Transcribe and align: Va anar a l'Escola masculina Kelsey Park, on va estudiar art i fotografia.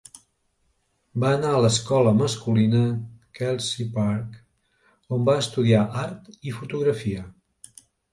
Va 1.23 1.29
anar 1.39 1.49
a 1.57 1.57
l'Escola 1.65 2.13
masculina 2.21 2.81
Kelsey 3.39 3.87
Park, 3.97 4.39
on 5.19 5.27
va 5.29 5.35
estudiar 5.43 5.83
art 6.05 6.33
i 6.49 6.55
fotografia. 6.63 7.23